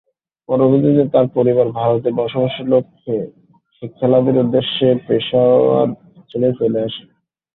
[0.49, 3.55] পরবর্তীতে তার পরিবার ভারতে বসবাসের লক্ষ্যে ও
[3.75, 5.87] শিক্ষালাভের উদ্দেশ্যে পেশাওয়ার
[6.29, 7.07] ছেড়ে চলে আসেন।